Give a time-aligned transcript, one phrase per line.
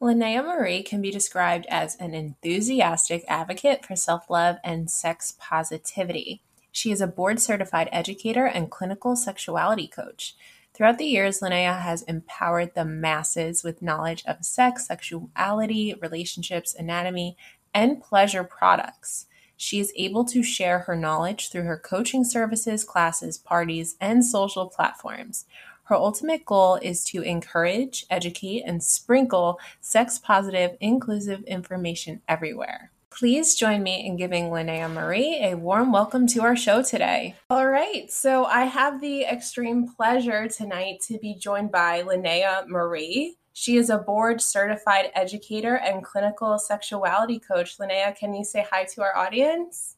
[0.00, 6.40] Linnea Marie can be described as an enthusiastic advocate for self love and sex positivity.
[6.70, 10.36] She is a board certified educator and clinical sexuality coach.
[10.72, 17.36] Throughout the years, Linnea has empowered the masses with knowledge of sex, sexuality, relationships, anatomy,
[17.74, 19.26] and pleasure products.
[19.56, 24.68] She is able to share her knowledge through her coaching services, classes, parties, and social
[24.68, 25.46] platforms.
[25.88, 32.92] Her ultimate goal is to encourage, educate, and sprinkle sex positive, inclusive information everywhere.
[33.08, 37.36] Please join me in giving Linnea Marie a warm welcome to our show today.
[37.48, 43.38] All right, so I have the extreme pleasure tonight to be joined by Linnea Marie.
[43.54, 47.78] She is a board certified educator and clinical sexuality coach.
[47.78, 49.96] Linnea, can you say hi to our audience?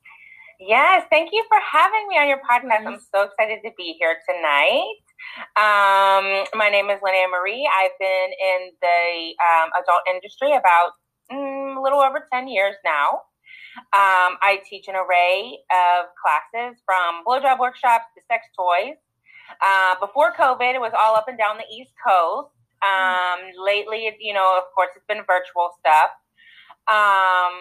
[0.61, 2.87] Yes, thank you for having me on your podcast.
[2.87, 4.98] I'm so excited to be here tonight.
[5.56, 7.69] Um, my name is Linnea Marie.
[7.69, 10.92] I've been in the um, adult industry about
[11.30, 13.23] mm, a little over 10 years now.
[13.95, 18.97] Um, I teach an array of classes from blowjob workshops to sex toys.
[19.61, 22.50] Uh, before COVID, it was all up and down the East Coast.
[22.83, 26.11] Um, lately, you know, of course, it's been virtual stuff.
[26.89, 27.55] Um,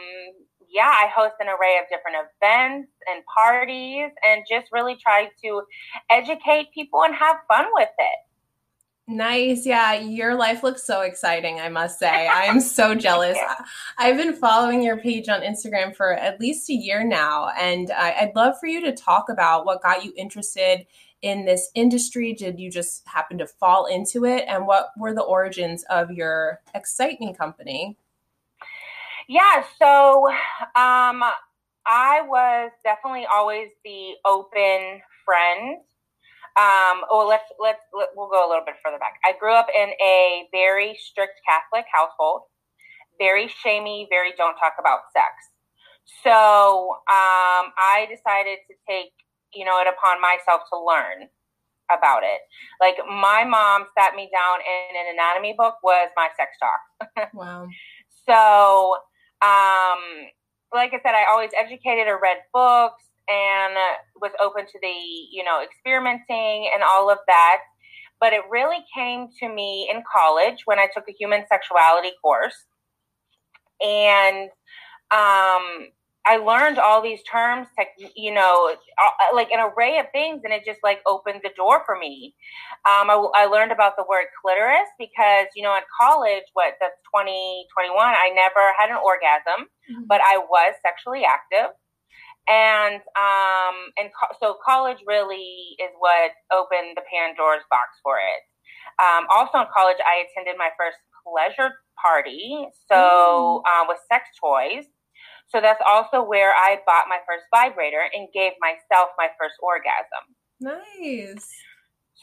[0.69, 5.61] yeah, I host an array of different events and parties and just really try to
[6.09, 8.19] educate people and have fun with it.
[9.11, 9.65] Nice.
[9.65, 12.27] Yeah, your life looks so exciting, I must say.
[12.31, 13.39] I'm so jealous.
[13.97, 18.33] I've been following your page on Instagram for at least a year now, and I'd
[18.35, 20.85] love for you to talk about what got you interested
[21.23, 22.33] in this industry.
[22.33, 24.45] Did you just happen to fall into it?
[24.47, 27.97] And what were the origins of your exciting company?
[29.29, 30.25] Yeah, so
[30.73, 31.21] um,
[31.85, 35.77] I was definitely always the open friend.
[36.57, 39.21] Um, oh, let's let's let, we'll go a little bit further back.
[39.23, 42.41] I grew up in a very strict Catholic household,
[43.19, 45.29] very shamey, very don't talk about sex.
[46.23, 49.13] So um, I decided to take
[49.53, 51.29] you know it upon myself to learn
[51.95, 52.41] about it.
[52.81, 57.29] Like my mom sat me down in an anatomy book was my sex talk.
[57.35, 57.67] wow.
[58.27, 58.97] So
[59.41, 60.01] um,
[60.73, 63.75] like I said, I always educated or read books and
[64.21, 64.87] was open to the,
[65.31, 67.59] you know, experimenting and all of that.
[68.19, 72.65] But it really came to me in college when I took a human sexuality course.
[73.81, 74.49] And
[75.11, 75.87] um,
[76.29, 77.65] I learned all these terms,
[78.15, 81.81] you know, uh, like an array of things, and it just like opened the door
[81.87, 82.35] for me.
[82.85, 87.01] Um, I, I, learned about the word clitoris because, you know, at college, what that's
[87.09, 90.05] 2021, I never had an orgasm, mm-hmm.
[90.05, 91.73] but I was sexually active.
[92.45, 98.41] And um, and co- so college really is what opened the Pandora's box for it.
[99.01, 103.65] Um, also in college, I attended my first pleasure party, so mm.
[103.65, 104.85] uh, with sex toys
[105.49, 110.23] so that's also where I bought my first vibrator and gave myself my first orgasm.
[110.61, 111.47] Nice.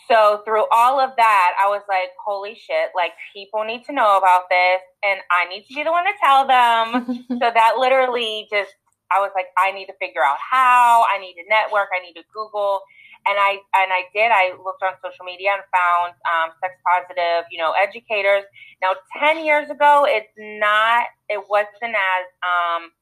[0.09, 4.19] So through all of that, I was like, holy shit, like people need to know
[4.19, 7.27] about this and I need to be the one to tell them.
[7.41, 8.71] so that literally just
[9.11, 12.15] I was like, I need to figure out how, I need to network, I need
[12.15, 12.83] to Google.
[13.27, 14.31] And I and I did.
[14.31, 18.45] I looked on social media and found um, sex positive, you know, educators.
[18.81, 21.07] Now, ten years ago, it's not.
[21.29, 22.95] It wasn't as um,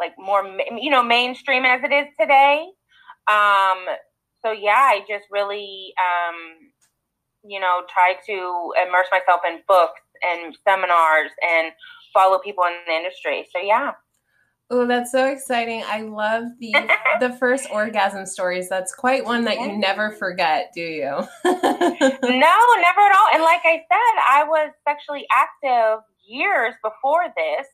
[0.00, 0.42] like more
[0.78, 2.66] you know mainstream as it is today
[3.28, 3.78] um
[4.44, 6.34] so yeah i just really um
[7.44, 11.72] you know try to immerse myself in books and seminars and
[12.12, 13.92] follow people in the industry so yeah
[14.72, 15.82] Oh, that's so exciting.
[15.84, 16.72] I love the
[17.20, 18.68] the first orgasm stories.
[18.68, 21.10] That's quite one that you never forget, do you?
[21.44, 23.28] no, never at all.
[23.34, 27.66] And like I said, I was sexually active years before this.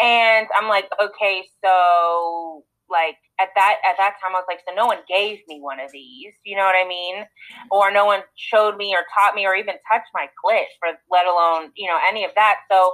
[0.00, 4.74] And I'm like, okay, so like at that at that time I was like, so
[4.74, 7.24] no one gave me one of these, you know what I mean?
[7.70, 11.26] Or no one showed me or taught me or even touched my clit for let
[11.26, 12.60] alone, you know, any of that.
[12.70, 12.92] So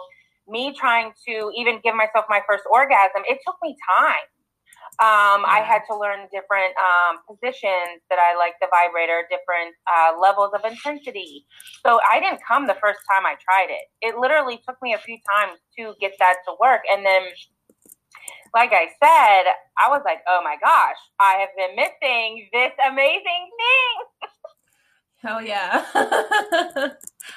[0.49, 4.15] me trying to even give myself my first orgasm, it took me time.
[4.99, 10.19] Um, I had to learn different um, positions that I like the vibrator, different uh,
[10.19, 11.45] levels of intensity.
[11.85, 13.85] So I didn't come the first time I tried it.
[14.01, 16.81] It literally took me a few times to get that to work.
[16.91, 17.23] And then,
[18.55, 23.51] like I said, I was like, oh my gosh, I have been missing this amazing
[23.61, 24.31] thing.
[25.23, 25.85] Hell yeah.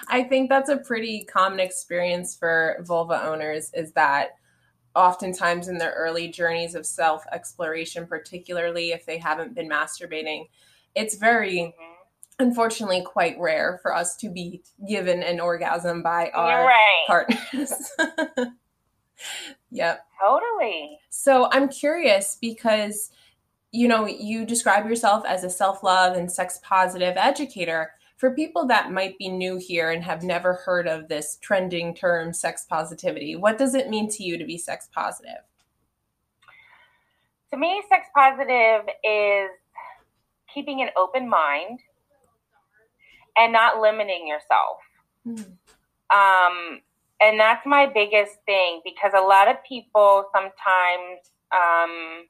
[0.07, 4.38] I think that's a pretty common experience for vulva owners is that
[4.99, 10.49] oftentimes in their early journeys of self exploration, particularly if they haven't been masturbating,
[10.95, 12.45] it's very mm-hmm.
[12.45, 17.03] unfortunately quite rare for us to be given an orgasm by our right.
[17.07, 17.73] partners.
[19.71, 20.05] yep.
[20.21, 20.99] Totally.
[21.09, 23.11] So I'm curious because
[23.71, 27.91] you know, you describe yourself as a self-love and sex positive educator.
[28.19, 32.33] For people that might be new here and have never heard of this trending term
[32.33, 35.41] sex positivity, what does it mean to you to be sex positive?
[37.51, 39.49] To me, sex positive is
[40.53, 41.79] keeping an open mind
[43.37, 44.79] and not limiting yourself.
[45.25, 45.53] Mm.
[46.13, 46.81] Um,
[47.21, 52.25] and that's my biggest thing because a lot of people sometimes um,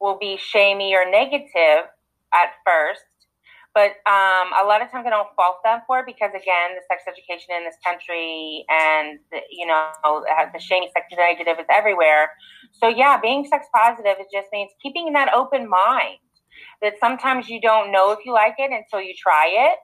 [0.00, 1.90] will be shamey or negative
[2.32, 3.02] at first.
[3.74, 6.82] But um, a lot of times I don't fault them for it because, again, the
[6.90, 9.90] sex education in this country and, the, you know,
[10.52, 12.30] the shamey sex negative is everywhere.
[12.72, 16.18] So, yeah, being sex positive, it just means keeping that open mind
[16.82, 19.78] that sometimes you don't know if you like it until you try it.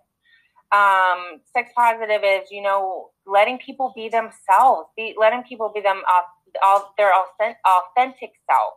[0.76, 6.02] Um, sex positive is, you know, letting people be themselves, be letting people be them
[6.12, 6.25] off,
[6.62, 8.75] off their authentic self,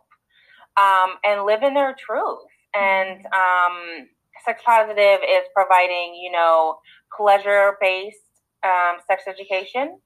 [0.78, 2.38] um, and live in their truth.
[2.74, 4.08] And um,
[4.44, 6.78] sex positive is providing, you know,
[7.16, 8.18] pleasure based
[8.64, 9.98] um, sex education,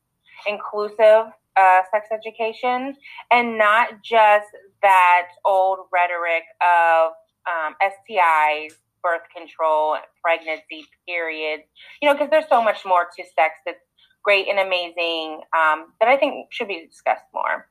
[0.46, 2.94] inclusive uh, sex education,
[3.30, 4.46] and not just
[4.82, 7.12] that old rhetoric of
[7.46, 11.60] um, STIs, birth control, pregnancy, period.
[12.02, 13.78] You know, because there's so much more to sex that's
[14.22, 17.68] great and amazing um, that I think should be discussed more.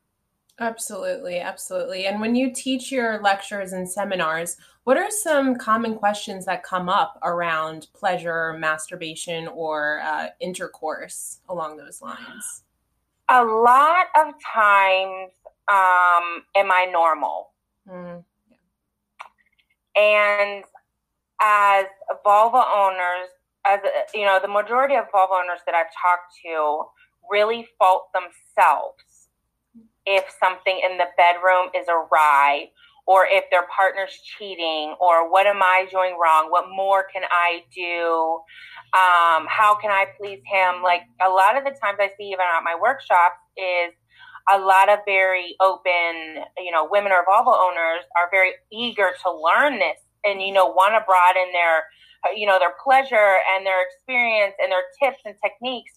[0.59, 2.05] Absolutely, absolutely.
[2.05, 6.89] And when you teach your lectures and seminars, what are some common questions that come
[6.89, 12.61] up around pleasure, masturbation, or uh, intercourse along those lines?
[13.29, 15.31] A lot of times,
[15.71, 17.49] um, am I normal?
[17.89, 18.23] Mm.
[19.95, 20.63] And
[21.41, 21.85] as
[22.23, 23.29] vulva owners,
[23.65, 23.79] as
[24.13, 26.83] you know, the majority of vulva owners that I've talked to
[27.31, 29.29] really fault themselves
[30.05, 32.69] if something in the bedroom is awry
[33.07, 36.49] or if their partner's cheating or what am I doing wrong?
[36.49, 38.39] What more can I do?
[38.93, 40.81] Um, how can I please him?
[40.81, 43.93] Like a lot of the times I see even at my workshops is
[44.49, 49.31] a lot of very open, you know, women or vulva owners are very eager to
[49.31, 51.83] learn this and, you know, want to broaden their,
[52.35, 55.93] you know, their pleasure and their experience and their tips and techniques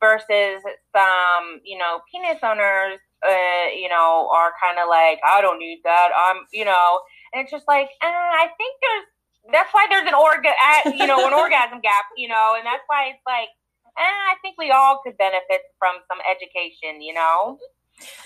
[0.00, 0.62] versus
[0.96, 5.80] some, you know, penis owners uh, you know, are kind of like, I don't need
[5.84, 6.08] that.
[6.16, 7.00] I'm, you know,
[7.32, 9.06] and it's just like, uh, I think there's,
[9.52, 10.52] that's why there's an orga,
[10.96, 13.48] you know, an orgasm gap, you know, and that's why it's like,
[13.98, 17.58] eh, I think we all could benefit from some education, you know.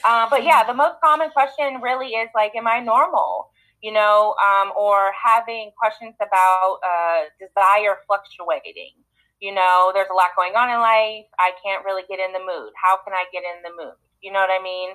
[0.04, 3.50] Uh, but yeah, the most common question really is like, am I normal?
[3.82, 8.96] You know, um, or having questions about uh, desire fluctuating.
[9.40, 11.28] You know, there's a lot going on in life.
[11.38, 12.72] I can't really get in the mood.
[12.80, 13.98] How can I get in the mood?
[14.24, 14.90] You know what I mean?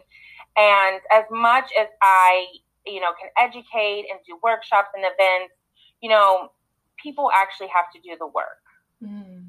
[0.57, 2.47] And as much as I,
[2.85, 5.53] you know, can educate and do workshops and events,
[6.01, 6.49] you know,
[6.97, 8.63] people actually have to do the work.
[9.03, 9.45] Mm.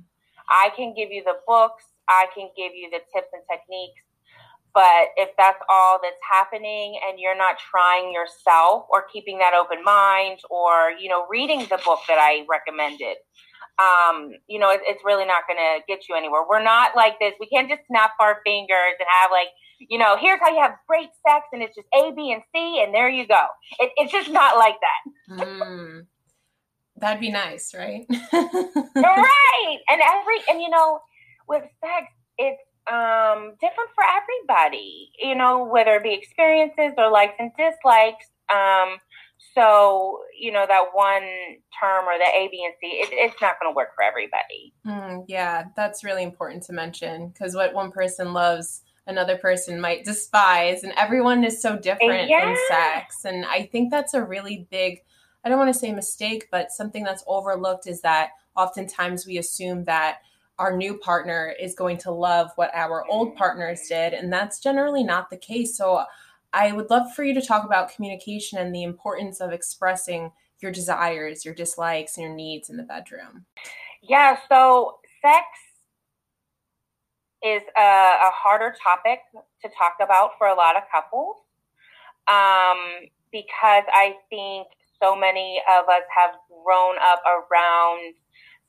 [0.50, 4.02] I can give you the books, I can give you the tips and techniques,
[4.74, 9.82] but if that's all that's happening and you're not trying yourself or keeping that open
[9.82, 13.16] mind or, you know, reading the book that I recommended,
[13.78, 16.42] um, you know, it, it's really not going to get you anywhere.
[16.48, 17.34] We're not like this.
[17.40, 19.48] We can't just snap our fingers and have like,
[19.88, 22.82] you know, here's how you have great sex and it's just A, B, and C,
[22.82, 23.46] and there you go.
[23.78, 25.44] It, it's just not like that.
[25.44, 26.06] mm,
[26.96, 28.06] that'd be nice, right?
[28.32, 29.78] right.
[29.88, 31.00] And every, and you know,
[31.48, 32.06] with sex,
[32.38, 38.26] it's um, different for everybody, you know, whether it be experiences or likes and dislikes.
[38.52, 38.98] Um,
[39.54, 41.22] so, you know, that one
[41.80, 44.72] term or the A, B, and C, it, it's not going to work for everybody.
[44.86, 50.04] Mm, yeah, that's really important to mention because what one person loves, another person might
[50.04, 52.50] despise, and everyone is so different yeah.
[52.50, 53.24] in sex.
[53.24, 55.02] And I think that's a really big,
[55.44, 59.84] I don't want to say mistake, but something that's overlooked is that oftentimes we assume
[59.84, 60.18] that
[60.58, 63.38] our new partner is going to love what our old mm-hmm.
[63.38, 65.76] partners did, and that's generally not the case.
[65.76, 66.04] So,
[66.52, 70.72] I would love for you to talk about communication and the importance of expressing your
[70.72, 73.46] desires, your dislikes, and your needs in the bedroom.
[74.02, 75.46] Yeah, so sex
[77.42, 79.20] is a, a harder topic
[79.62, 81.36] to talk about for a lot of couples
[82.28, 84.68] um, because I think
[85.02, 86.30] so many of us have
[86.64, 88.14] grown up around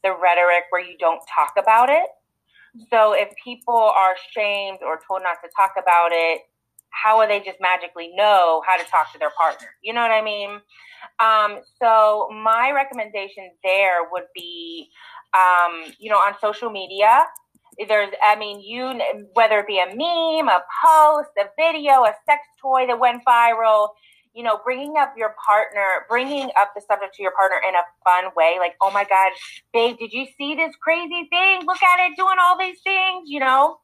[0.03, 2.07] the rhetoric where you don't talk about it.
[2.89, 6.41] So if people are shamed or told not to talk about it,
[6.89, 9.67] how will they just magically know how to talk to their partner?
[9.81, 10.59] You know what I mean?
[11.19, 14.89] Um, so my recommendation there would be,
[15.33, 17.25] um, you know, on social media.
[17.87, 18.99] There's, I mean, you
[19.33, 23.89] whether it be a meme, a post, a video, a sex toy that went viral,
[24.33, 27.83] you know, bringing up your partner, bringing up the subject to your partner in a
[28.03, 29.31] fun way, like, oh my God,
[29.73, 31.61] babe, did you see this crazy thing?
[31.65, 33.77] Look at it doing all these things, you know?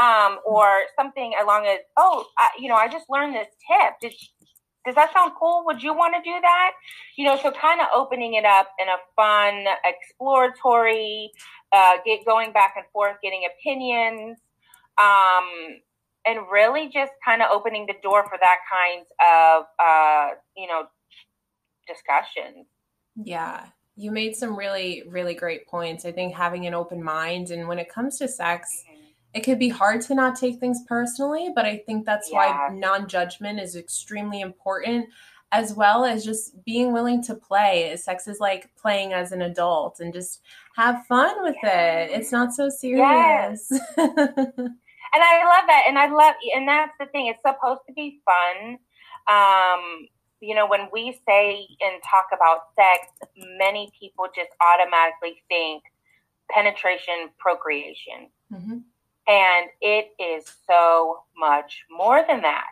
[0.00, 0.66] Um, or
[0.98, 3.94] something along as, oh, I, you know, I just learned this tip.
[4.00, 4.14] Did,
[4.84, 5.62] does that sound cool?
[5.66, 6.72] Would you want to do that?
[7.16, 11.30] You know, so kind of opening it up in a fun, exploratory,
[11.72, 14.38] uh, get going back and forth, getting opinions.
[15.00, 15.80] Um,
[16.26, 20.84] and really just kind of opening the door for that kind of uh, you know
[21.86, 22.64] discussion
[23.16, 27.66] yeah you made some really really great points i think having an open mind and
[27.68, 29.00] when it comes to sex mm-hmm.
[29.34, 32.68] it could be hard to not take things personally but i think that's yeah.
[32.68, 35.06] why non-judgment is extremely important
[35.52, 40.00] as well as just being willing to play sex is like playing as an adult
[40.00, 40.40] and just
[40.74, 43.72] have fun with it it's not so serious yes.
[45.12, 45.84] and I love that.
[45.86, 47.26] And I love, and that's the thing.
[47.26, 48.78] It's supposed to be fun.
[49.30, 50.08] Um,
[50.40, 53.06] you know, when we say and talk about sex,
[53.58, 55.84] many people just automatically think
[56.50, 58.30] penetration, procreation.
[58.52, 58.78] Mm-hmm.
[59.28, 62.64] And it is so much more than that.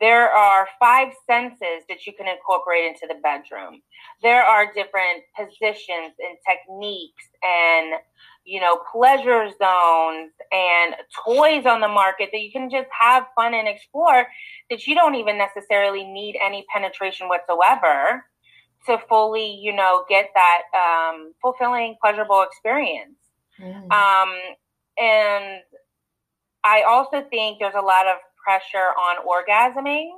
[0.00, 3.80] There are five senses that you can incorporate into the bedroom.
[4.22, 7.94] There are different positions and techniques and
[8.46, 13.54] you know, pleasure zones and toys on the market that you can just have fun
[13.54, 14.26] and explore
[14.70, 18.24] that you don't even necessarily need any penetration whatsoever
[18.86, 23.18] to fully, you know, get that um, fulfilling, pleasurable experience.
[23.60, 23.90] Mm.
[23.90, 24.34] Um,
[24.96, 25.60] and
[26.62, 30.10] I also think there's a lot of pressure on orgasming.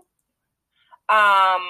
[1.09, 1.63] Um,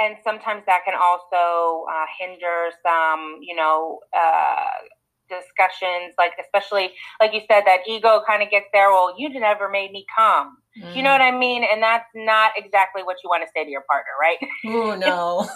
[0.00, 4.88] and sometimes that can also uh, hinder some, you know, uh,
[5.28, 6.90] discussions, like especially
[7.20, 8.90] like you said, that ego kind of gets there.
[8.90, 10.56] Well, you never made me come.
[10.82, 10.96] Mm.
[10.96, 11.64] You know what I mean?
[11.70, 14.38] And that's not exactly what you want to say to your partner, right?
[14.66, 15.46] Oh no.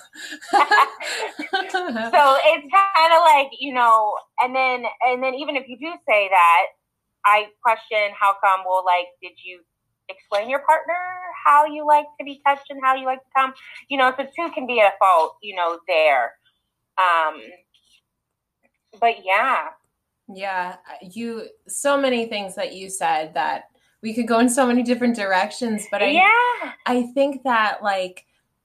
[0.52, 5.90] so it's kind of like you know, and then and then even if you do
[6.08, 6.66] say that,
[7.24, 8.60] I question how come.
[8.68, 9.60] Well, like, did you
[10.08, 10.94] explain your partner
[11.44, 13.54] how you like to be touched and how you like to come?
[13.88, 15.36] You know, so two can be a fault.
[15.42, 16.32] You know, there.
[16.98, 17.40] Um,
[19.00, 19.68] but yeah.
[20.32, 23.64] Yeah, you so many things that you said that
[24.02, 26.72] we could go in so many different directions, but I yeah.
[26.86, 28.24] I think that like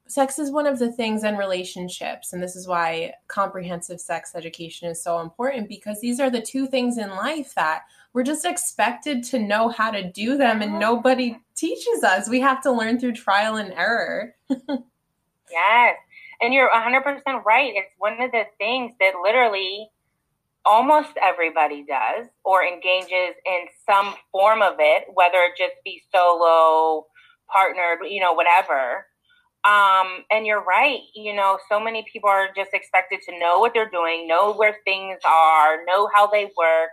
[0.09, 4.89] sex is one of the things in relationships and this is why comprehensive sex education
[4.89, 9.23] is so important because these are the two things in life that we're just expected
[9.25, 12.29] to know how to do them and nobody teaches us.
[12.29, 14.35] We have to learn through trial and error.
[15.51, 15.97] Yes.
[16.41, 17.73] And you're 100% right.
[17.75, 19.89] It's one of the things that literally
[20.65, 27.07] almost everybody does or engages in some form of it, whether it just be solo,
[27.51, 29.05] partnered, you know, whatever.
[29.65, 30.99] Um, and you're right.
[31.13, 34.77] You know, so many people are just expected to know what they're doing, know where
[34.85, 36.89] things are, know how they work,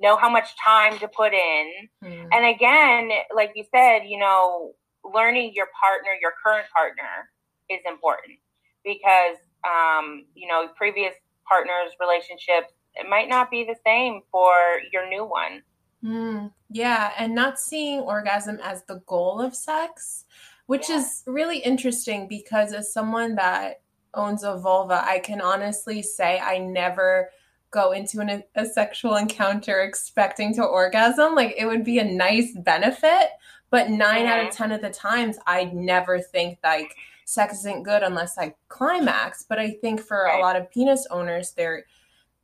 [0.00, 1.72] know how much time to put in.
[2.04, 2.28] Mm.
[2.32, 4.72] And again, like you said, you know,
[5.04, 7.30] learning your partner, your current partner
[7.70, 8.38] is important
[8.84, 9.36] because,
[9.66, 11.14] um, you know, previous
[11.48, 14.52] partners, relationships, it might not be the same for
[14.92, 15.62] your new one.
[16.04, 20.24] Mm, yeah, and not seeing orgasm as the goal of sex,
[20.66, 20.98] which yeah.
[20.98, 23.80] is really interesting because as someone that
[24.14, 27.30] owns a vulva, I can honestly say I never
[27.70, 31.34] go into an, a sexual encounter expecting to orgasm.
[31.34, 33.30] Like it would be a nice benefit,
[33.70, 34.26] but 9 mm-hmm.
[34.26, 34.62] out of mm-hmm.
[34.62, 36.94] 10 of the times I'd never think like
[37.24, 39.44] sex isn't good unless I climax.
[39.48, 40.38] But I think for right.
[40.38, 41.84] a lot of penis owners, they're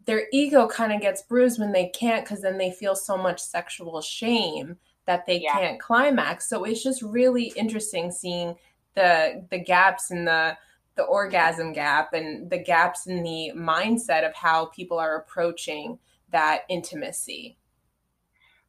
[0.07, 3.41] their ego kind of gets bruised when they can't because then they feel so much
[3.41, 4.77] sexual shame
[5.07, 5.53] that they yeah.
[5.53, 8.55] can't climax so it's just really interesting seeing
[8.95, 10.57] the the gaps in the
[10.97, 15.99] the orgasm gap and the gaps in the mindset of how people are approaching
[16.31, 17.57] that intimacy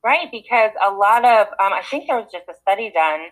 [0.04, 3.28] right because a lot of um, i think there was just a study done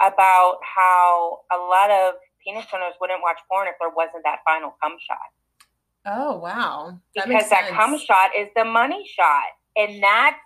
[0.00, 4.74] about how a lot of penis owners wouldn't watch porn if there wasn't that final
[4.80, 5.18] cum shot
[6.06, 6.98] Oh wow!
[7.14, 10.36] That because that cum shot is the money shot, and that's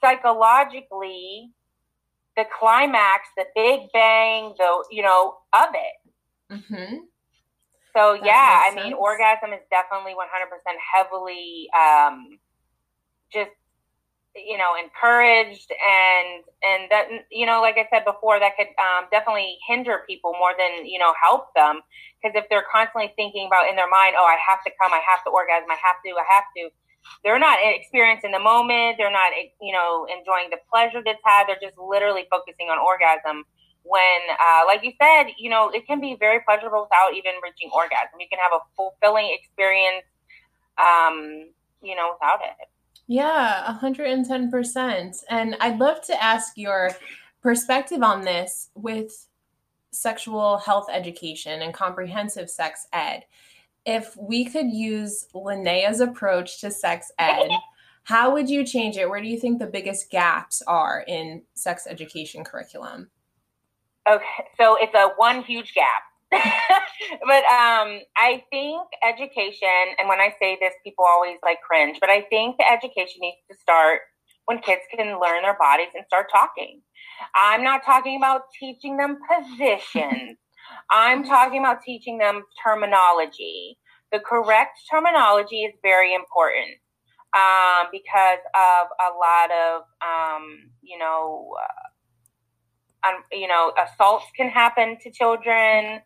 [0.00, 1.52] psychologically
[2.36, 6.54] the climax, the big bang, the you know of it.
[6.54, 6.96] Mm-hmm.
[7.96, 12.38] So that yeah, I mean, orgasm is definitely one hundred percent heavily um,
[13.32, 13.50] just
[14.36, 19.10] you know encouraged and and that you know like i said before that could um,
[19.10, 21.80] definitely hinder people more than you know help them.
[22.22, 25.00] Because if they're constantly thinking about in their mind oh i have to come i
[25.02, 26.70] have to orgasm i have to i have to
[27.24, 31.58] they're not experiencing the moment they're not you know enjoying the pleasure that's had they're
[31.58, 33.42] just literally focusing on orgasm
[33.82, 37.70] when uh, like you said you know it can be very pleasurable without even reaching
[37.74, 40.04] orgasm you can have a fulfilling experience
[40.78, 41.48] um,
[41.82, 42.68] you know without it
[43.10, 45.24] yeah, 110%.
[45.28, 46.92] And I'd love to ask your
[47.42, 49.26] perspective on this with
[49.90, 53.24] sexual health education and comprehensive sex ed.
[53.84, 57.48] If we could use Linnea's approach to sex ed,
[58.04, 59.10] how would you change it?
[59.10, 63.10] Where do you think the biggest gaps are in sex education curriculum?
[64.08, 64.24] Okay,
[64.58, 66.02] so it's a one huge gap.
[66.32, 72.08] but um, I think education, and when I say this, people always like cringe, but
[72.08, 74.00] I think the education needs to start
[74.46, 76.80] when kids can learn their bodies and start talking.
[77.34, 80.38] I'm not talking about teaching them positions.
[80.90, 83.78] I'm talking about teaching them terminology.
[84.12, 86.78] The correct terminology is very important
[87.34, 91.89] um, because of a lot of, um, you know, uh,
[93.06, 96.00] um, you know, assaults can happen to children,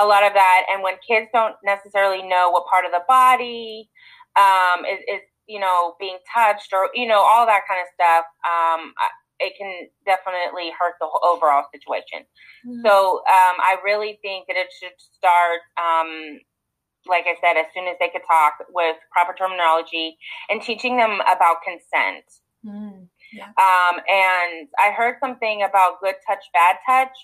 [0.00, 0.66] a lot of that.
[0.72, 3.88] And when kids don't necessarily know what part of the body
[4.36, 8.24] um, is, is, you know, being touched or, you know, all that kind of stuff,
[8.44, 8.92] um,
[9.38, 12.26] it can definitely hurt the overall situation.
[12.66, 12.86] Mm-hmm.
[12.86, 16.40] So um, I really think that it should start, um,
[17.06, 20.16] like I said, as soon as they could talk with proper terminology
[20.50, 22.24] and teaching them about consent.
[22.64, 23.46] Mm-hmm yeah.
[23.46, 27.16] Um, and I heard something about good touch, bad touch.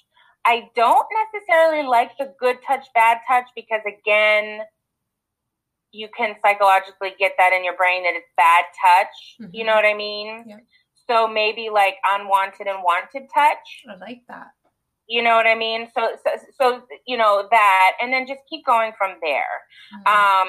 [0.45, 4.61] I don't necessarily like the good touch, bad touch because, again,
[5.93, 9.37] you can psychologically get that in your brain that it's bad touch.
[9.41, 9.55] Mm-hmm.
[9.55, 10.45] You know what I mean?
[10.49, 10.57] Yeah.
[11.09, 13.85] So maybe like unwanted and wanted touch.
[13.89, 14.49] I like that.
[15.07, 15.89] You know what I mean?
[15.95, 19.43] So, so, so you know that, and then just keep going from there.
[19.95, 20.49] Mm-hmm.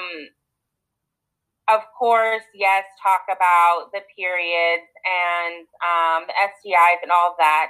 [1.68, 7.68] of course, yes, talk about the periods and um, the STIs and all of that,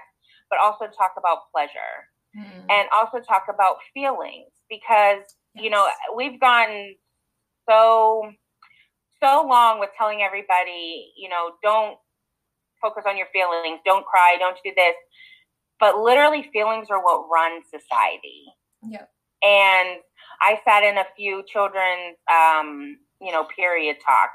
[0.50, 2.64] but also talk about pleasure mm.
[2.70, 5.22] and also talk about feelings because,
[5.54, 5.64] yes.
[5.64, 6.96] you know, we've gotten
[7.68, 8.30] so,
[9.22, 11.96] so long with telling everybody, you know, don't
[12.82, 14.94] focus on your feelings, don't cry, don't do this.
[15.80, 18.44] But literally, feelings are what run society.
[18.82, 19.06] Yeah.
[19.42, 20.00] And
[20.40, 24.34] I sat in a few children's um, you know, period talks.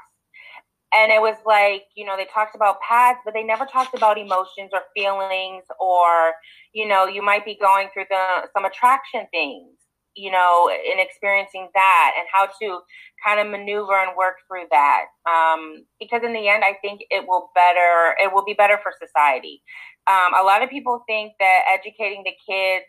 [0.92, 4.18] And it was like, you know, they talked about pads, but they never talked about
[4.18, 6.32] emotions or feelings or,
[6.72, 9.70] you know, you might be going through the some attraction things,
[10.16, 12.80] you know, and experiencing that and how to
[13.24, 15.04] kind of maneuver and work through that.
[15.30, 18.92] Um, because in the end, I think it will better, it will be better for
[18.98, 19.62] society.
[20.08, 22.86] Um, a lot of people think that educating the kids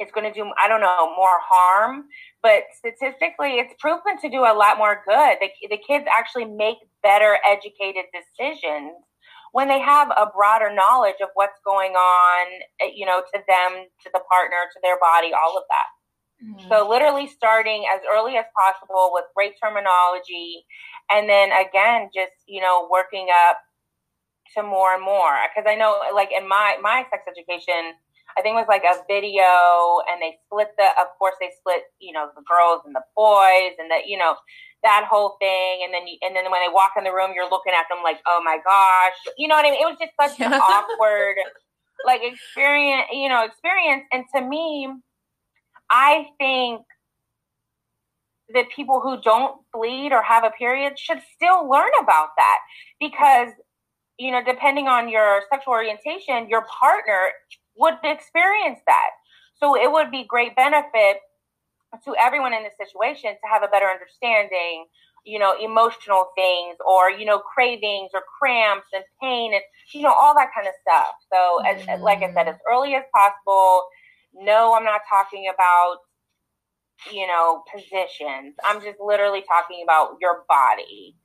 [0.00, 2.04] is going to do, I don't know, more harm.
[2.42, 5.38] But statistically, it's proven to do a lot more good.
[5.40, 8.92] The, the kids actually make better educated decisions
[9.52, 12.46] when they have a broader knowledge of what's going on,
[12.80, 15.88] eh, you know, to them, to the partner, to their body, all of that.
[16.42, 16.68] Mm-hmm.
[16.68, 20.64] So, literally starting as early as possible with great terminology,
[21.10, 23.58] and then again, just you know, working up
[24.56, 25.36] to more and more.
[25.54, 27.94] Because I know, like in my my sex education,
[28.36, 31.82] I think it was like a video and they split the, of course they split,
[32.00, 34.36] you know, the girls and the boys and the, you know,
[34.82, 35.82] that whole thing.
[35.84, 38.02] And then, you, and then when they walk in the room, you're looking at them
[38.02, 39.80] like, oh my gosh, you know what I mean?
[39.80, 41.36] It was just such an awkward,
[42.04, 44.04] like experience, you know, experience.
[44.12, 44.88] And to me,
[45.90, 46.82] I think
[48.54, 52.58] that people who don't bleed or have a period should still learn about that
[53.00, 53.48] because
[54.18, 57.28] you know depending on your sexual orientation your partner
[57.76, 59.10] would experience that.
[59.58, 61.18] So it would be great benefit
[62.04, 64.86] to everyone in this situation to have a better understanding,
[65.24, 70.12] you know, emotional things or, you know, cravings or cramps and pain and, you know,
[70.12, 71.14] all that kind of stuff.
[71.32, 71.88] So, mm-hmm.
[71.88, 73.86] as, like I said, as early as possible.
[74.34, 75.98] No, I'm not talking about,
[77.12, 78.54] you know, positions.
[78.64, 81.16] I'm just literally talking about your body.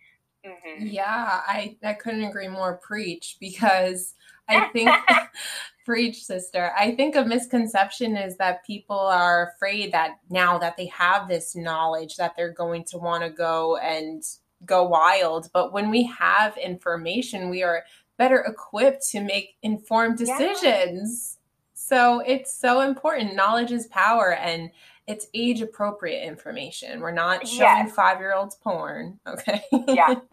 [0.46, 0.88] Mm-hmm.
[0.88, 1.06] Yeah,
[1.48, 2.80] I, I couldn't agree more.
[2.84, 4.14] Preach because
[4.50, 4.90] I think
[5.88, 6.74] Preach, sister.
[6.78, 11.56] I think a misconception is that people are afraid that now that they have this
[11.56, 14.22] knowledge that they're going to want to go and
[14.66, 15.48] go wild.
[15.54, 17.86] But when we have information, we are
[18.18, 21.38] better equipped to make informed decisions.
[21.38, 21.44] Yeah.
[21.74, 23.36] So it's so important.
[23.36, 24.70] Knowledge is power and
[25.08, 27.00] it's age appropriate information.
[27.00, 27.96] We're not showing yes.
[27.96, 29.22] five year olds porn.
[29.26, 29.62] Okay.
[29.88, 30.16] yeah.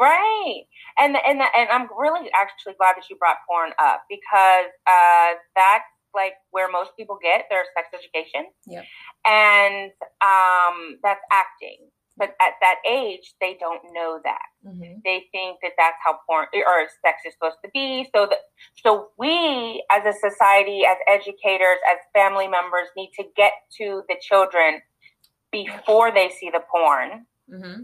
[0.00, 0.64] Right.
[1.00, 5.84] And and and I'm really actually glad that you brought porn up because uh, that's
[6.14, 8.50] like where most people get their sex education.
[8.66, 8.84] Yep.
[9.26, 11.88] And um, that's acting.
[12.16, 14.42] But at that age, they don't know that.
[14.66, 15.00] Mm-hmm.
[15.04, 18.10] They think that that's how porn or sex is supposed to be.
[18.14, 18.38] So that
[18.74, 24.16] so we, as a society, as educators, as family members, need to get to the
[24.20, 24.82] children
[25.50, 27.26] before they see the porn.
[27.50, 27.82] Mm-hmm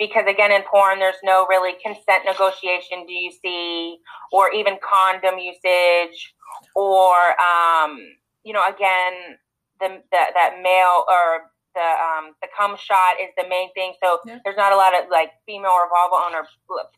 [0.00, 3.98] because again in porn there's no really consent negotiation do you see
[4.32, 6.34] or even condom usage
[6.74, 8.00] or um,
[8.42, 9.36] you know again
[9.78, 14.18] the, the that male or the um, the cum shot is the main thing so
[14.26, 14.38] yeah.
[14.42, 16.48] there's not a lot of like female or vulva owner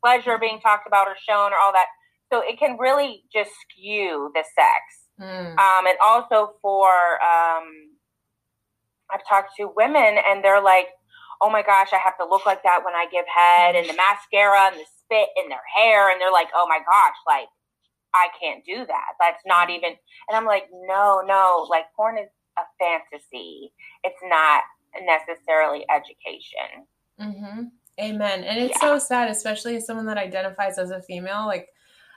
[0.01, 1.87] pleasure being talked about or shown or all that
[2.33, 4.81] so it can really just skew the sex
[5.21, 5.59] mm.
[5.59, 6.89] um, and also for
[7.21, 7.91] um,
[9.11, 10.87] i've talked to women and they're like
[11.43, 13.95] oh my gosh, I have to look like that when I give head, and the
[13.95, 17.49] mascara and the spit in their hair, and they're like, oh my gosh, like
[18.15, 19.13] I can't do that.
[19.19, 19.91] That's not even.
[20.29, 23.73] And I'm like, no, no, like porn is a fantasy.
[24.05, 24.63] It's not
[25.03, 26.87] necessarily education.
[27.21, 27.65] Mm-hmm.
[28.01, 28.45] Amen.
[28.45, 28.89] And it's yeah.
[28.89, 31.47] so sad, especially as someone that identifies as a female.
[31.47, 31.69] Like,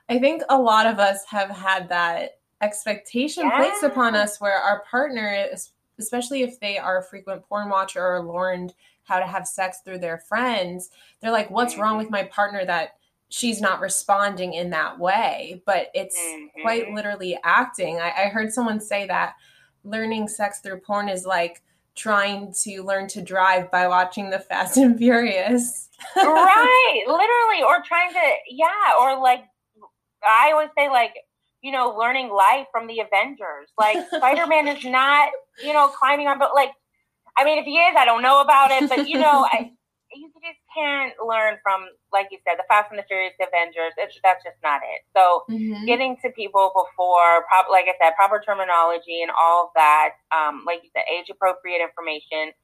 [0.10, 3.58] I think a lot of us have had that expectation yeah.
[3.58, 8.06] placed upon us where our partner is, especially if they are a frequent porn watcher
[8.06, 8.74] or learned
[9.06, 10.90] how to have sex through their friends,
[11.22, 12.98] they're like, what's wrong with my partner that
[13.30, 15.62] she's not responding in that way?
[15.66, 16.62] But it's mm-hmm.
[16.62, 18.00] quite literally acting.
[18.00, 19.36] I, I heard someone say that
[19.84, 21.62] learning sex through porn is like
[21.96, 25.90] trying to learn to drive by watching the Fast and Furious.
[26.16, 28.68] right, literally, or trying to, yeah,
[29.00, 29.46] or like,
[30.24, 31.14] I always say, like,
[31.62, 33.70] you know, learning life from the Avengers.
[33.78, 35.30] Like, Spider Man is not,
[35.64, 36.72] you know, climbing on, but like,
[37.38, 39.72] I mean, if he is, I don't know about it, but you know, I,
[40.14, 43.94] you just can't learn from, like you said, the Fast and the Furious Avengers.
[43.98, 45.02] It's, that's just not it.
[45.16, 45.86] So mm-hmm.
[45.86, 50.64] getting to people before, prop, like I said, proper terminology and all of that, um,
[50.66, 52.56] like you said, age appropriate information,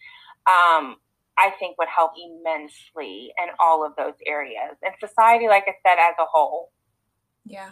[0.48, 0.96] um,
[1.38, 4.76] I think would help immensely in all of those areas.
[4.84, 6.72] And society, like I said, as a whole.
[7.46, 7.72] Yeah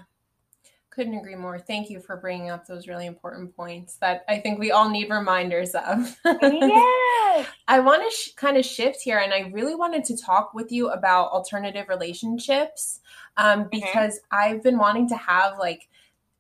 [0.89, 1.59] couldn't agree more.
[1.59, 5.09] Thank you for bringing up those really important points that I think we all need
[5.09, 6.17] reminders of.
[6.25, 7.47] yes.
[7.67, 10.71] I want to sh- kind of shift here, and I really wanted to talk with
[10.71, 13.01] you about alternative relationships
[13.37, 13.69] um, mm-hmm.
[13.69, 14.35] because mm-hmm.
[14.35, 15.89] I've been wanting to have like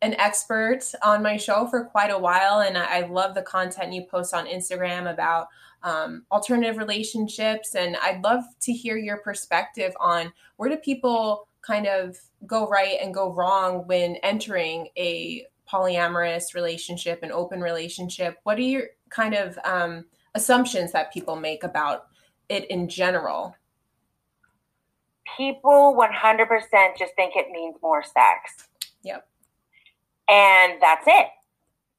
[0.01, 3.93] an expert on my show for quite a while, and I, I love the content
[3.93, 5.47] you post on Instagram about
[5.83, 11.87] um, alternative relationships, and I'd love to hear your perspective on where do people kind
[11.87, 18.37] of go right and go wrong when entering a polyamorous relationship, an open relationship?
[18.43, 22.07] What are your kind of um, assumptions that people make about
[22.49, 23.55] it in general?
[25.37, 26.47] People 100%
[26.97, 28.67] just think it means more sex.
[29.03, 29.27] Yep.
[30.29, 31.27] And that's it.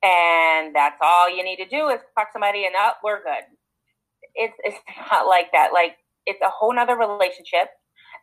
[0.03, 3.45] And that's all you need to do is fuck somebody and up, we're good.
[4.35, 4.79] It's, it's
[5.11, 5.73] not like that.
[5.73, 5.97] Like,
[6.27, 7.69] it's a whole nother relationship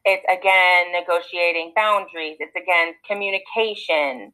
[0.08, 2.38] it's again negotiating boundaries.
[2.40, 4.32] It's again communication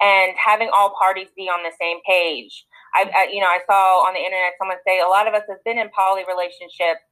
[0.00, 2.64] and having all parties be on the same page.
[2.94, 5.42] I, I, you know, I saw on the internet someone say a lot of us
[5.48, 7.04] have been in poly relationships,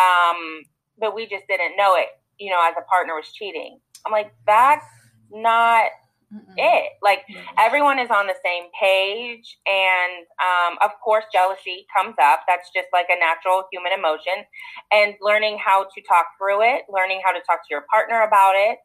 [0.00, 0.64] um,
[0.98, 2.08] but we just didn't know it.
[2.38, 3.78] You know, as a partner was cheating.
[4.06, 4.86] I'm like, that's
[5.30, 5.92] not
[6.32, 6.54] Mm-mm.
[6.56, 6.92] it.
[7.02, 12.40] Like mm everyone is on the same page, and um, of course, jealousy comes up.
[12.46, 14.46] That's just like a natural human emotion,
[14.92, 18.54] and learning how to talk through it, learning how to talk to your partner about
[18.54, 18.78] it.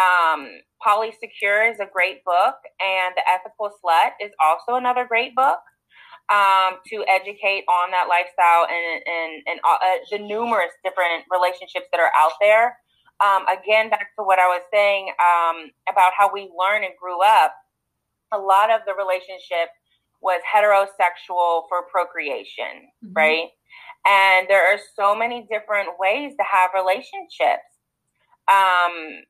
[0.00, 0.48] Um,
[0.80, 5.60] Polysecure is a great book, and The Ethical Slut is also another great book.
[6.30, 9.78] Um, to educate on that lifestyle and and, and uh,
[10.12, 12.78] the numerous different relationships that are out there
[13.20, 17.20] um, again, back to what I was saying um, about how we learn and grew
[17.22, 17.54] up,
[18.32, 19.68] a lot of the relationship
[20.22, 23.12] was heterosexual for procreation, mm-hmm.
[23.12, 23.48] right?
[24.06, 27.68] And there are so many different ways to have relationships
[28.48, 29.24] um,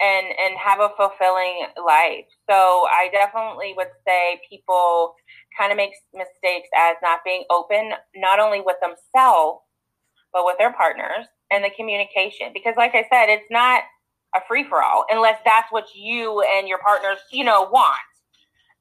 [0.00, 2.26] and and have a fulfilling life.
[2.50, 5.14] So I definitely would say people
[5.58, 9.60] kind of make mistakes as not being open, not only with themselves
[10.32, 12.50] but with their partners and the communication.
[12.52, 13.82] Because, like I said, it's not
[14.34, 17.98] a free for all unless that's what you and your partners, you know, want.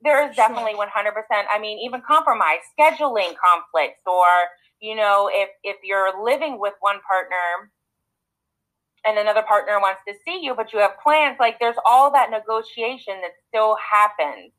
[0.02, 0.86] There is definitely 100%.
[1.50, 4.28] I mean, even compromise, scheduling conflicts, or,
[4.80, 7.72] you know, if, if you're living with one partner
[9.08, 12.30] and another partner wants to see you, but you have plans, like there's all that
[12.30, 14.52] negotiation that still happens.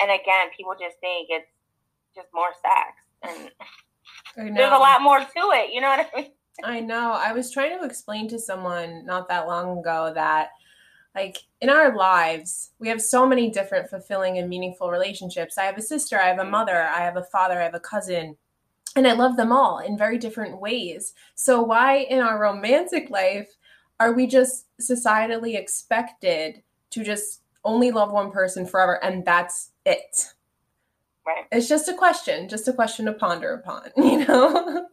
[0.00, 1.50] And again, people just think it's
[2.14, 3.50] just more sex.
[4.36, 5.72] And there's a lot more to it.
[5.72, 6.30] You know what I mean?
[6.64, 7.12] I know.
[7.12, 10.50] I was trying to explain to someone not that long ago that
[11.16, 15.56] like in our lives, we have so many different fulfilling and meaningful relationships.
[15.56, 17.80] I have a sister, I have a mother, I have a father, I have a
[17.80, 18.36] cousin,
[18.94, 21.14] and I love them all in very different ways.
[21.34, 23.48] So, why in our romantic life
[23.98, 30.34] are we just societally expected to just only love one person forever and that's it?
[31.26, 31.46] Right.
[31.50, 34.86] It's just a question, just a question to ponder upon, you know?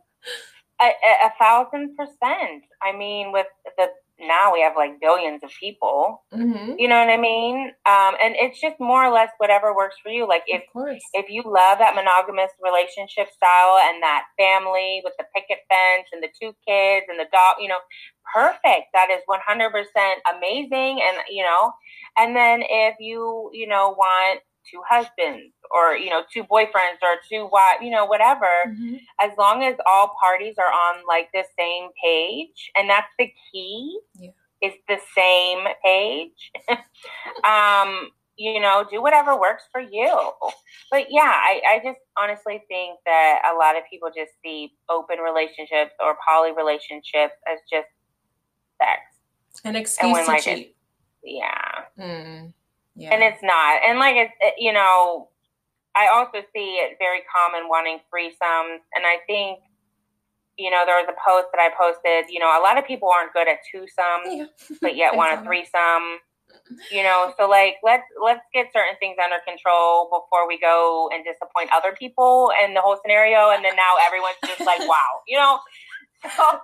[0.84, 2.64] A, a, a thousand percent.
[2.82, 3.88] I mean, with the
[4.20, 6.24] now we have like billions of people.
[6.34, 6.74] Mm-hmm.
[6.78, 7.72] You know what I mean?
[7.86, 10.28] Um, and it's just more or less whatever works for you.
[10.28, 10.64] Like if
[11.14, 16.22] if you love that monogamous relationship style and that family with the picket fence and
[16.22, 17.82] the two kids and the dog, you know,
[18.34, 18.94] perfect.
[18.94, 21.02] That is one hundred percent amazing.
[21.02, 21.74] And you know,
[22.18, 27.18] and then if you you know want two husbands or you know two boyfriends or
[27.30, 28.96] two wives you know whatever mm-hmm.
[29.20, 34.00] as long as all parties are on like the same page and that's the key
[34.20, 34.30] yeah.
[34.62, 36.52] is the same page
[37.48, 40.32] um you know do whatever works for you
[40.90, 45.20] but yeah I, I just honestly think that a lot of people just see open
[45.20, 47.88] relationships or poly relationships as just
[48.82, 49.02] sex
[49.64, 50.76] an excuse and when, to like, cheat
[51.24, 52.54] yeah mm.
[52.96, 53.14] Yeah.
[53.14, 53.82] And it's not.
[53.88, 55.30] And like it's it, you know,
[55.96, 59.60] I also see it very common wanting threesomes, and I think
[60.58, 62.30] you know there was a post that I posted.
[62.32, 64.78] You know, a lot of people aren't good at twosomes, yeah.
[64.82, 66.22] but yet want a threesome.
[66.92, 71.26] You know, so like let's let's get certain things under control before we go and
[71.26, 75.38] disappoint other people and the whole scenario, and then now everyone's just like, wow, you
[75.38, 75.60] know.
[76.38, 76.60] So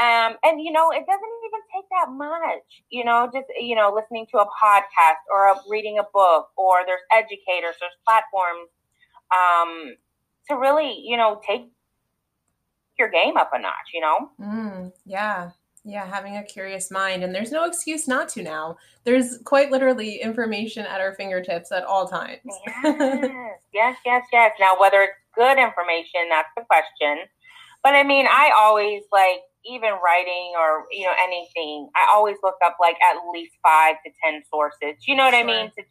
[0.00, 3.92] um, and you know, it doesn't even take that much, you know, just, you know,
[3.94, 8.70] listening to a podcast or a, reading a book or there's educators, there's platforms,
[9.30, 9.94] um,
[10.48, 11.70] to really, you know, take
[12.98, 14.30] your game up a notch, you know?
[14.40, 15.50] Mm, yeah.
[15.86, 17.22] Yeah, having a curious mind.
[17.22, 18.78] And there's no excuse not to now.
[19.04, 22.40] There's quite literally information at our fingertips at all times.
[22.84, 24.52] yes, yes, yes, yes.
[24.58, 27.26] Now, whether it's good information, that's the question.
[27.82, 32.56] But I mean, I always like even writing or you know anything, I always look
[32.64, 35.02] up like at least five to ten sources.
[35.06, 35.40] You know what sure.
[35.40, 35.70] I mean?
[35.76, 35.82] To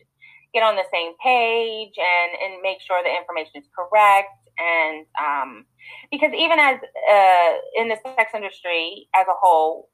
[0.53, 4.29] get on the same page and and make sure the information is correct.
[4.59, 5.65] And um,
[6.11, 9.89] because even as uh, in the sex industry as a whole,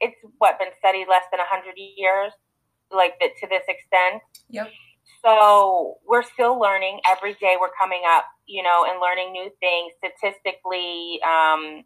[0.00, 2.32] it's what been studied less than hundred years,
[2.92, 4.22] like the, to this extent.
[4.50, 4.70] Yep.
[5.24, 7.56] So we're still learning every day.
[7.60, 11.18] We're coming up, you know, and learning new things statistically.
[11.24, 11.84] Um,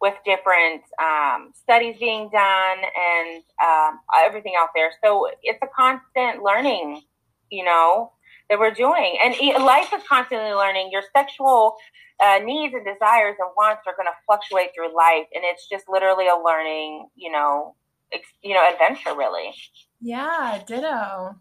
[0.00, 4.90] with different um, studies being done and um, everything out there.
[5.02, 7.02] So it's a constant learning,
[7.50, 8.12] you know,
[8.48, 9.18] that we're doing.
[9.22, 9.34] And
[9.64, 10.90] life is constantly learning.
[10.92, 11.76] Your sexual
[12.22, 15.84] uh, needs and desires and wants are going to fluctuate through life, and it's just
[15.88, 17.74] literally a learning, you know,
[18.12, 19.54] ex- you know, adventure, really.
[20.00, 21.36] Yeah, ditto.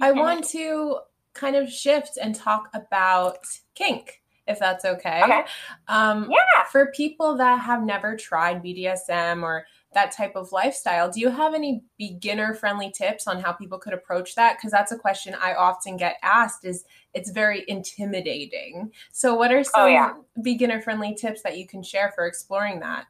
[0.00, 0.98] I want to
[1.34, 3.38] kind of shift and talk about
[3.74, 4.19] kink
[4.50, 5.22] if that's okay.
[5.22, 5.44] Okay.
[5.88, 6.64] Um, yeah.
[6.70, 11.54] For people that have never tried BDSM or that type of lifestyle, do you have
[11.54, 14.56] any beginner friendly tips on how people could approach that?
[14.56, 16.64] Because that's a question I often get asked.
[16.64, 16.84] Is
[17.14, 18.92] it's very intimidating.
[19.12, 20.14] So, what are oh, some oh, yeah.
[20.42, 23.06] beginner friendly tips that you can share for exploring that?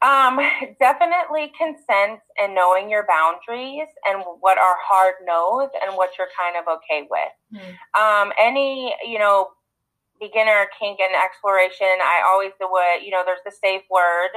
[0.00, 0.38] Um,
[0.78, 6.56] definitely consent and knowing your boundaries and what are hard no's and what you're kind
[6.56, 7.60] of okay with.
[7.60, 8.00] Hmm.
[8.00, 9.48] Um, any, you know,
[10.20, 13.22] beginner kink and exploration, I always do what you know.
[13.24, 14.30] There's the safe word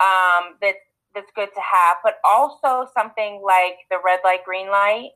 [0.00, 0.76] um, that
[1.14, 5.10] that's good to have, but also something like the red light, green light.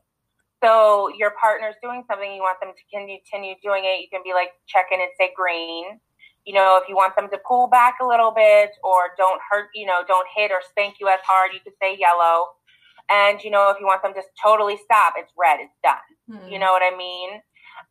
[0.63, 4.01] So your partner's doing something, you want them to continue doing it.
[4.01, 5.99] You can be like check in and say green.
[6.45, 9.69] You know, if you want them to pull back a little bit or don't hurt,
[9.75, 12.49] you know, don't hit or spank you as hard, you could say yellow.
[13.09, 15.59] And you know, if you want them to totally stop, it's red.
[15.61, 16.07] It's done.
[16.29, 16.51] Hmm.
[16.51, 17.41] You know what I mean?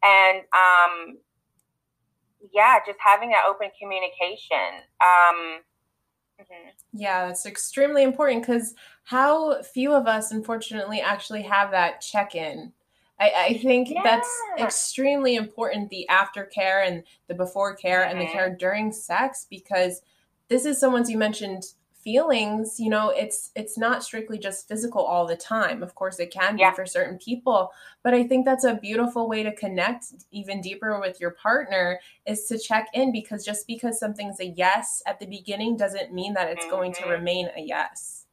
[0.02, 1.18] And um,
[2.52, 4.82] yeah, just having that open communication.
[5.00, 5.60] Um,
[6.40, 6.70] mm-hmm.
[6.92, 8.74] Yeah, that's extremely important because
[9.04, 12.72] how few of us, unfortunately, actually have that check in.
[13.18, 14.02] I, I, think yeah.
[14.02, 18.12] that's extremely important the aftercare and the before care mm-hmm.
[18.12, 18.32] and the mm-hmm.
[18.32, 20.00] care during sex because
[20.48, 21.64] this is someone's you mentioned
[22.02, 26.30] feelings you know it's it's not strictly just physical all the time of course it
[26.30, 26.70] can yeah.
[26.70, 30.98] be for certain people but i think that's a beautiful way to connect even deeper
[31.00, 35.26] with your partner is to check in because just because something's a yes at the
[35.26, 36.76] beginning doesn't mean that it's mm-hmm.
[36.76, 37.10] going to mm-hmm.
[37.10, 38.26] remain a yes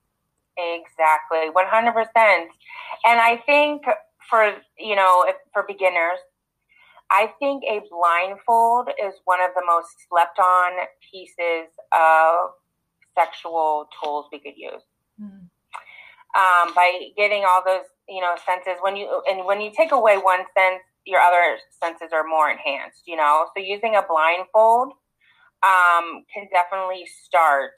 [0.58, 3.84] exactly 100% and i think
[4.30, 6.19] for you know if, for beginners
[7.10, 10.71] I think a blindfold is one of the most slept on
[11.10, 12.51] pieces of
[13.17, 14.84] sexual tools we could use.
[15.19, 15.49] Mm.
[16.38, 20.17] um, by getting all those you know senses when you and when you take away
[20.17, 24.93] one sense your other senses are more enhanced you know so using a blindfold
[25.65, 27.71] um, can definitely start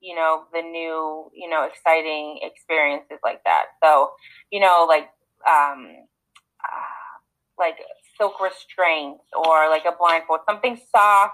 [0.00, 4.10] you know the new you know exciting experiences like that so
[4.50, 5.08] you know like
[5.48, 5.80] um
[6.62, 7.02] uh,
[7.58, 7.78] like
[8.18, 11.32] silk restraints or like a blindfold something soft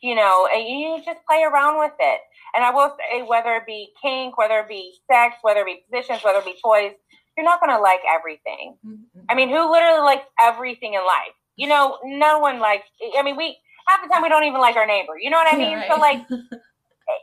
[0.00, 2.20] you know and you just play around with it
[2.54, 5.84] and i will say whether it be kink whether it be sex whether it be
[5.90, 6.92] positions whether it be toys
[7.36, 9.20] you're not going to like everything mm-hmm.
[9.28, 13.36] i mean who literally likes everything in life you know no one likes i mean
[13.36, 13.56] we
[13.86, 15.90] half the time we don't even like our neighbor you know what i mean right.
[15.90, 16.26] so like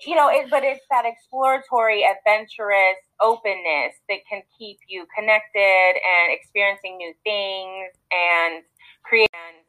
[0.06, 6.34] you know, it, but it's that exploratory, adventurous openness that can keep you connected and
[6.34, 8.64] experiencing new things and
[9.04, 9.65] create and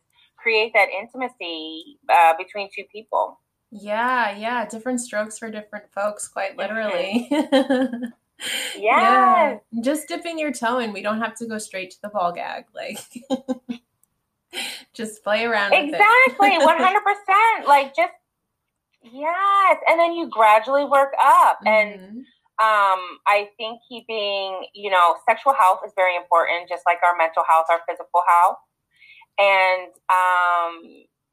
[0.46, 3.40] create that intimacy uh, between two people.
[3.72, 7.26] Yeah, yeah, different strokes for different folks, quite literally.
[7.30, 8.12] yes.
[8.76, 9.58] Yeah.
[9.80, 10.92] Just dipping your toe in.
[10.92, 12.66] We don't have to go straight to the ball gag.
[12.72, 12.98] Like,
[14.94, 15.72] just play around.
[15.72, 17.66] Exactly, one hundred percent.
[17.66, 18.12] Like, just
[19.12, 21.68] Yes, and then you gradually work up, mm-hmm.
[21.68, 22.18] and
[22.58, 27.42] um, I think keeping you know sexual health is very important, just like our mental
[27.48, 28.58] health, our physical health,
[29.38, 30.82] and um,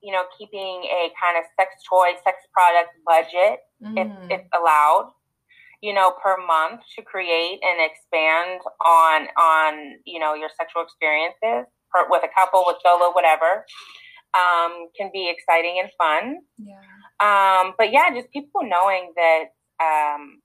[0.02, 3.98] you know keeping a kind of sex toy, sex product budget mm-hmm.
[3.98, 5.12] if, if allowed
[5.82, 11.70] you know per month to create and expand on on you know your sexual experiences
[11.92, 13.66] per, with a couple with solo whatever
[14.34, 16.76] um, can be exciting and fun yeah
[17.24, 20.43] um, but yeah, just people knowing that, um,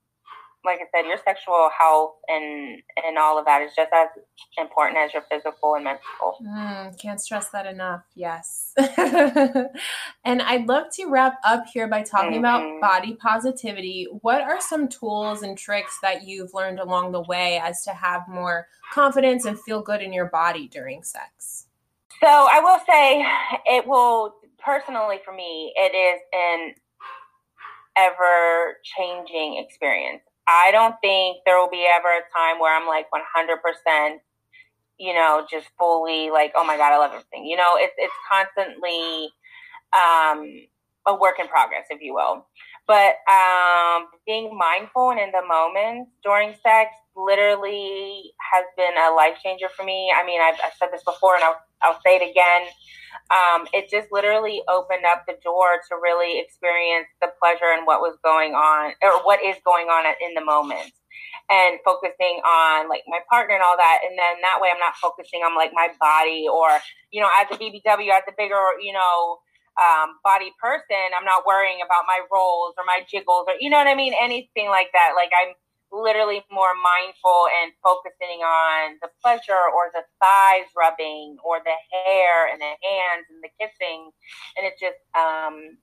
[0.68, 4.08] like I said, your sexual health and and all of that is just as
[4.58, 6.36] important as your physical and mental.
[6.42, 8.02] Mm, can't stress that enough.
[8.14, 8.72] Yes.
[8.76, 12.38] and I'd love to wrap up here by talking mm-hmm.
[12.40, 14.06] about body positivity.
[14.20, 18.28] What are some tools and tricks that you've learned along the way as to have
[18.28, 21.66] more confidence and feel good in your body during sex?
[22.20, 23.24] So I will say
[23.66, 26.74] it will personally for me, it is an
[27.96, 30.22] ever changing experience.
[30.48, 34.16] I don't think there will be ever a time where I'm like 100%,
[34.98, 37.44] you know, just fully like, oh my God, I love everything.
[37.44, 39.28] You know, it's, it's constantly
[39.92, 40.66] um,
[41.06, 42.46] a work in progress, if you will.
[42.86, 49.36] But um, being mindful and in the moment during sex literally has been a life
[49.44, 50.10] changer for me.
[50.16, 52.68] I mean, I've, I've said this before and I'll, I'll say it again.
[53.30, 58.00] Um, it just literally opened up the door to really experience the pleasure and what
[58.00, 60.92] was going on or what is going on in the moment
[61.50, 64.00] and focusing on like my partner and all that.
[64.04, 66.68] And then that way i'm not focusing on like my body or
[67.10, 69.38] you know as a bbw as a bigger you know
[69.78, 73.78] um, body person i'm not worrying about my rolls or my jiggles or you know
[73.78, 74.12] what i mean?
[74.20, 75.12] Anything like that.
[75.16, 75.54] Like i'm
[75.92, 82.50] literally more mindful and focusing on the pleasure or the thighs rubbing or the hair
[82.50, 84.10] and the hands and the kissing.
[84.56, 85.78] And it's just um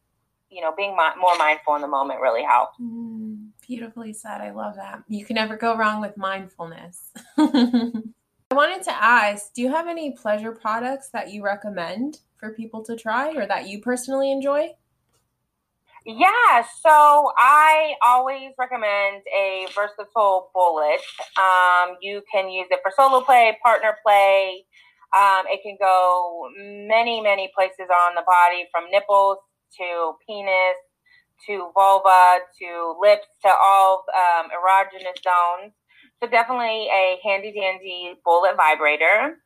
[0.49, 2.77] you know being mi- more mindful in the moment really helps.
[2.79, 4.41] Mm, beautifully said.
[4.41, 5.03] I love that.
[5.07, 7.11] You can never go wrong with mindfulness.
[7.37, 12.83] I wanted to ask do you have any pleasure products that you recommend for people
[12.83, 14.69] to try or that you personally enjoy
[16.05, 21.01] yeah, so I always recommend a versatile bullet.
[21.35, 24.65] Um, you can use it for solo play, partner play.
[25.17, 26.49] Um, it can go
[26.87, 29.37] many, many places on the body from nipples
[29.79, 30.77] to penis
[31.47, 35.73] to vulva to lips to all um, erogenous zones.
[36.21, 39.39] So, definitely a handy dandy bullet vibrator.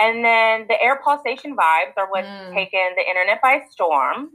[0.00, 2.54] And then the air pulsation vibes are what's mm.
[2.54, 4.30] taken the internet by storm.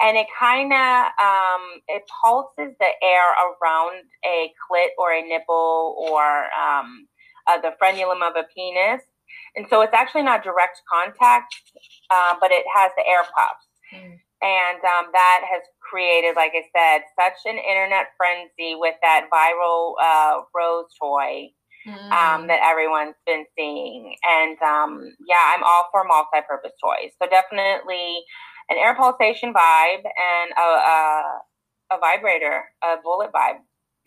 [0.00, 5.96] And it kind of um, it pulses the air around a clit or a nipple
[5.98, 7.08] or um,
[7.48, 9.02] uh, the frenulum of a penis.
[9.56, 11.54] And so it's actually not direct contact,
[12.10, 13.66] uh, but it has the air puffs.
[13.94, 14.18] Mm.
[14.42, 19.94] And um, that has created, like I said, such an internet frenzy with that viral
[20.00, 21.48] uh, rose toy
[21.88, 22.10] mm.
[22.12, 24.14] um, that everyone's been seeing.
[24.22, 27.12] And um, yeah, I'm all for multi-purpose toys.
[27.20, 28.18] So definitely
[28.68, 31.40] an air pulsation vibe and a, a,
[31.92, 33.58] a vibrator, a bullet vibe.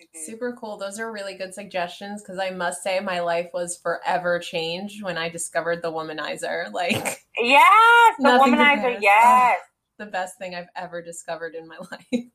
[0.01, 0.25] Mm-hmm.
[0.25, 0.77] Super cool.
[0.77, 5.17] Those are really good suggestions because I must say my life was forever changed when
[5.17, 6.71] I discovered the womanizer.
[6.79, 9.57] Like, yes, the womanizer, yes.
[9.59, 12.25] Oh, the best thing I've ever discovered in my life.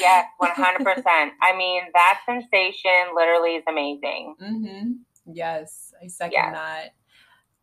[0.00, 1.02] Yes, 100%.
[1.42, 4.36] I mean, that sensation literally is amazing.
[4.40, 4.90] Mm-hmm.
[5.32, 6.52] Yes, I second yes.
[6.52, 6.94] that.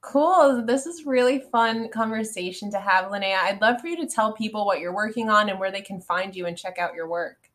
[0.02, 0.64] Cool.
[0.66, 3.38] This is really fun conversation to have, Linnea.
[3.38, 6.00] I'd love for you to tell people what you're working on and where they can
[6.00, 7.50] find you and check out your work.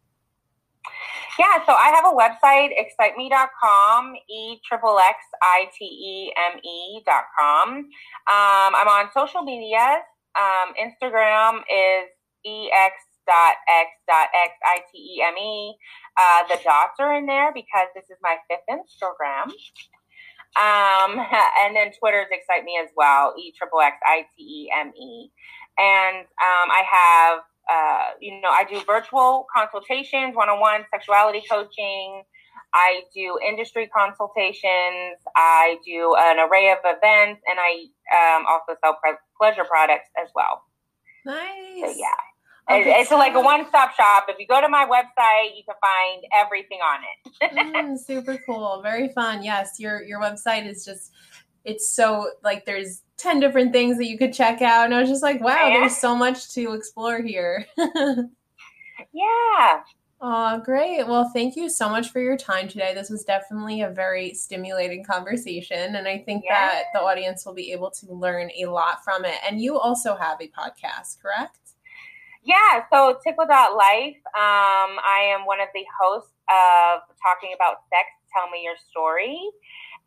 [1.39, 7.69] Yeah, so I have a website, exxxiteme.com, E triple X I T E M E.com.
[7.69, 7.87] Um,
[8.27, 10.03] I'm on social media.
[10.37, 12.11] Um, Instagram is
[12.45, 13.33] ex.x.xiteme.
[16.19, 19.53] Uh, the dots are in there because this is my fifth Instagram.
[20.61, 21.19] Um,
[21.61, 25.31] and then Twitter's Excite Me as well, E triple X I T E M E.
[25.79, 27.39] And um, I have,
[27.71, 32.23] uh, you know, I do virtual consultations, one on one sexuality coaching.
[32.75, 35.21] I do industry consultations.
[35.37, 37.85] I do an array of events, and I
[38.17, 38.99] um, also sell
[39.39, 40.63] pleasure products as well.
[41.27, 41.37] Nice.
[41.81, 42.32] So, yeah.
[42.69, 44.27] Oh, it's like a one stop shop.
[44.29, 47.75] If you go to my website, you can find everything on it.
[47.75, 48.81] mm, super cool.
[48.83, 49.43] Very fun.
[49.43, 51.13] Yes, your your website is just
[51.65, 55.09] it's so like there's 10 different things that you could check out and I was
[55.09, 55.81] just like, wow, yeah.
[55.81, 57.67] there's so much to explore here.
[57.77, 59.81] yeah.
[60.25, 61.07] Oh, great.
[61.07, 62.95] Well, thank you so much for your time today.
[62.95, 65.97] This was definitely a very stimulating conversation.
[65.97, 66.69] And I think yeah.
[66.69, 69.35] that the audience will be able to learn a lot from it.
[69.49, 71.59] And you also have a podcast, correct?
[72.43, 78.51] Yeah, so Tickle.life, um, I am one of the hosts of Talking About Sex, Tell
[78.51, 79.39] Me Your Story.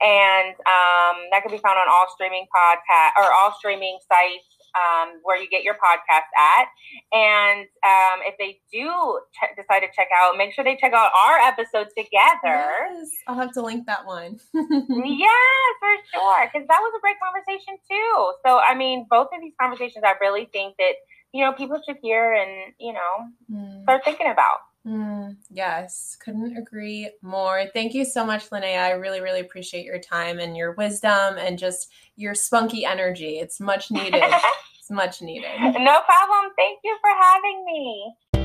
[0.04, 5.24] And um, that can be found on all streaming podcast or all streaming sites um,
[5.24, 6.68] where you get your podcast at.
[7.16, 8.92] And um, if they do
[9.32, 12.68] ch- decide to check out, make sure they check out our episode together.
[12.92, 14.40] Yes, I'll have to link that one.
[14.54, 16.50] yes, for sure.
[16.52, 18.34] Because that was a great conversation too.
[18.46, 21.00] So, I mean, both of these conversations, I really think that
[21.36, 23.84] you know, people should hear and, you know, mm.
[23.84, 24.60] start thinking about.
[24.88, 27.66] Mm, yes, couldn't agree more.
[27.74, 28.80] Thank you so much, Linnea.
[28.80, 33.40] I really, really appreciate your time and your wisdom and just your spunky energy.
[33.40, 34.24] It's much needed.
[34.80, 35.52] it's much needed.
[35.60, 36.54] No problem.
[36.56, 38.45] Thank you for having me.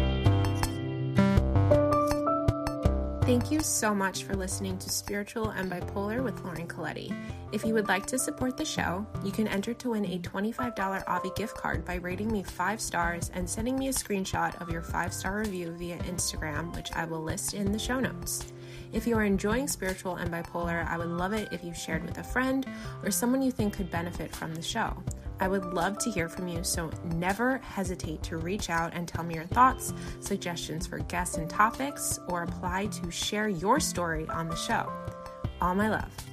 [3.31, 7.17] Thank you so much for listening to Spiritual and Bipolar with Lauren Colletti.
[7.53, 11.05] If you would like to support the show, you can enter to win a $25
[11.07, 14.83] Avi gift card by rating me five stars and sending me a screenshot of your
[14.83, 18.53] five star review via Instagram, which I will list in the show notes.
[18.93, 22.19] If you are enjoying Spiritual and Bipolar, I would love it if you shared with
[22.19, 22.67] a friend
[23.05, 25.01] or someone you think could benefit from the show.
[25.41, 29.25] I would love to hear from you, so never hesitate to reach out and tell
[29.25, 34.49] me your thoughts, suggestions for guests and topics, or apply to share your story on
[34.49, 34.93] the show.
[35.61, 36.30] All my love.